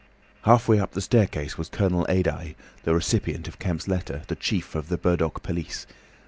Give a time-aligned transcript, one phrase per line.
[0.45, 2.55] Halfway up the staircase was Colonel Adye,
[2.85, 5.85] the recipient of Kemp's letter, the chief of the Burdock police.